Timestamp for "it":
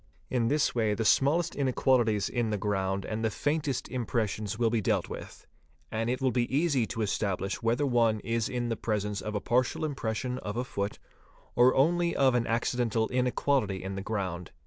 6.09-6.19